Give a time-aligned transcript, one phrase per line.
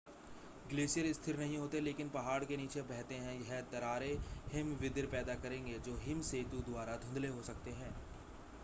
[0.69, 5.79] glacier स्थिर नहीं होते लेकिन पहाड़ के नीचे बहते है यह दरारें हिमविदर पैदा करेंगे
[5.79, 7.93] जो हिम सेतु द्वारा धुंधले हो सकते हैं